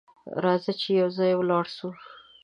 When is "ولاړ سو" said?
1.35-1.89